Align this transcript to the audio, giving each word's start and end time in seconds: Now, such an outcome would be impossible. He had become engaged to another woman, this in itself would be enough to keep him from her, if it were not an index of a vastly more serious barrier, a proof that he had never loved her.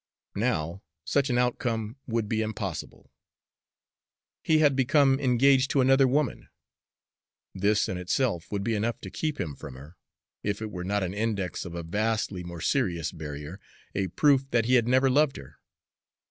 Now, 0.33 0.81
such 1.05 1.29
an 1.29 1.37
outcome 1.37 1.95
would 2.07 2.27
be 2.27 2.41
impossible. 2.41 3.11
He 4.41 4.57
had 4.57 4.75
become 4.75 5.19
engaged 5.19 5.69
to 5.69 5.81
another 5.81 6.07
woman, 6.07 6.49
this 7.53 7.87
in 7.87 7.97
itself 7.97 8.51
would 8.51 8.63
be 8.63 8.73
enough 8.73 8.99
to 9.01 9.11
keep 9.11 9.39
him 9.39 9.53
from 9.55 9.75
her, 9.75 9.97
if 10.41 10.59
it 10.59 10.71
were 10.71 10.83
not 10.83 11.03
an 11.03 11.13
index 11.13 11.65
of 11.65 11.75
a 11.75 11.83
vastly 11.83 12.43
more 12.43 12.61
serious 12.61 13.11
barrier, 13.11 13.59
a 13.93 14.07
proof 14.07 14.49
that 14.49 14.65
he 14.65 14.73
had 14.73 14.87
never 14.87 15.07
loved 15.07 15.37
her. 15.37 15.59